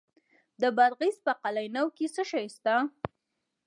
[0.61, 2.75] د بادغیس په قلعه نو کې څه شی شته؟